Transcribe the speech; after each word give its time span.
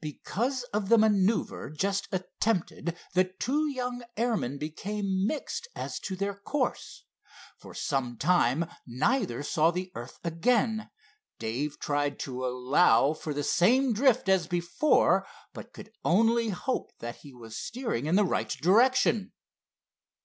Because 0.00 0.62
of 0.72 0.88
the 0.90 0.96
maneuver 0.96 1.70
just 1.70 2.06
attempted, 2.12 2.96
the 3.14 3.24
two 3.24 3.66
young 3.68 4.04
airmen 4.16 4.58
became 4.58 5.26
mixed 5.26 5.66
as 5.74 5.98
to 5.98 6.14
their 6.14 6.34
course. 6.36 7.02
For 7.56 7.74
some 7.74 8.16
time 8.16 8.66
neither 8.86 9.42
saw 9.42 9.72
the 9.72 9.90
earth 9.96 10.20
again. 10.22 10.88
Dave 11.40 11.80
tried 11.80 12.20
to 12.20 12.46
allow 12.46 13.12
for 13.12 13.34
the 13.34 13.42
same 13.42 13.92
drift 13.92 14.28
as 14.28 14.46
before, 14.46 15.26
but 15.52 15.72
could 15.72 15.90
only 16.04 16.50
hope 16.50 16.92
that 17.00 17.16
he 17.16 17.34
was 17.34 17.56
steering 17.58 18.06
in 18.06 18.14
the 18.14 18.22
right 18.24 18.50
direction. 18.50 19.32